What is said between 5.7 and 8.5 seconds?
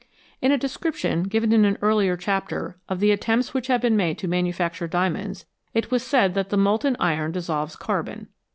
it was said that molten iron dissolves carbon.